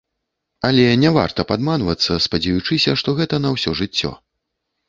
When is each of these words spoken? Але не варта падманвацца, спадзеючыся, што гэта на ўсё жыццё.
Але 0.69 0.85
не 1.01 1.11
варта 1.17 1.45
падманвацца, 1.51 2.11
спадзеючыся, 2.27 2.97
што 3.03 3.17
гэта 3.21 3.35
на 3.45 3.49
ўсё 3.59 3.75
жыццё. 3.83 4.11